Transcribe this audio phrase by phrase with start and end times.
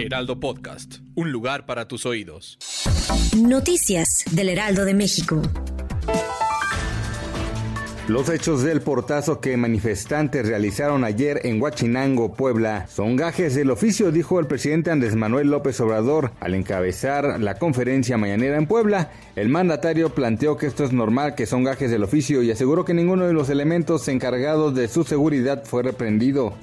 [0.00, 2.58] Heraldo Podcast, un lugar para tus oídos.
[3.36, 5.42] Noticias del Heraldo de México.
[8.08, 14.10] Los hechos del portazo que manifestantes realizaron ayer en Huachinango, Puebla, son gajes del oficio,
[14.10, 19.10] dijo el presidente Andrés Manuel López Obrador al encabezar la conferencia mañanera en Puebla.
[19.36, 22.94] El mandatario planteó que esto es normal, que son gajes del oficio y aseguró que
[22.94, 26.54] ninguno de los elementos encargados de su seguridad fue reprendido.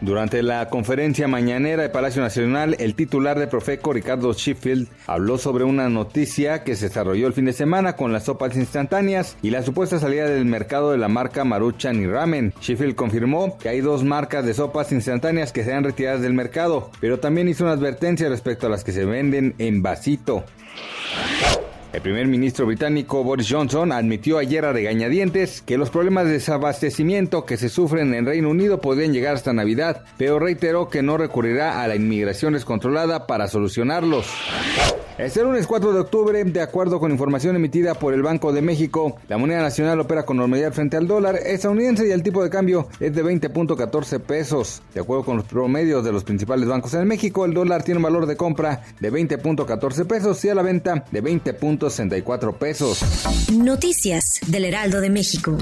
[0.00, 5.64] Durante la conferencia mañanera de Palacio Nacional, el titular de Profeco, Ricardo Sheffield, habló sobre
[5.64, 9.62] una noticia que se desarrolló el fin de semana con las sopas instantáneas y la
[9.62, 12.54] supuesta salida del mercado de la marca Maruchan y Ramen.
[12.60, 17.18] Sheffield confirmó que hay dos marcas de sopas instantáneas que sean retiradas del mercado, pero
[17.18, 20.44] también hizo una advertencia respecto a las que se venden en vasito.
[21.90, 27.46] El primer ministro británico Boris Johnson admitió ayer a regañadientes que los problemas de desabastecimiento
[27.46, 31.82] que se sufren en Reino Unido podrían llegar hasta Navidad, pero reiteró que no recurrirá
[31.82, 34.26] a la inmigración descontrolada para solucionarlos.
[35.18, 39.16] Este lunes 4 de octubre, de acuerdo con información emitida por el Banco de México,
[39.26, 42.88] la moneda nacional opera con normalidad frente al dólar estadounidense y el tipo de cambio
[43.00, 44.80] es de 20.14 pesos.
[44.94, 48.04] De acuerdo con los promedios de los principales bancos en México, el dólar tiene un
[48.04, 53.02] valor de compra de 20.14 pesos y a la venta de 20.64 pesos.
[53.52, 55.58] Noticias del Heraldo de México.